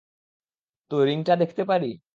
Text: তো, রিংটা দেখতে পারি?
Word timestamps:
তো, 0.91 0.97
রিংটা 1.05 1.33
দেখতে 1.35 1.63
পারি? 1.65 1.87